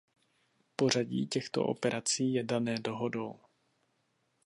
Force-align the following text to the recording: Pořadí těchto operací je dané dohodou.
Pořadí 0.75 1.27
těchto 1.27 1.63
operací 1.65 2.33
je 2.33 2.43
dané 2.43 2.79
dohodou. 2.79 3.39